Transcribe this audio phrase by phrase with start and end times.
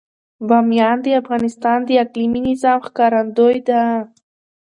[0.47, 3.81] بامیان د افغانستان د اقلیمي نظام ښکارندوی ده.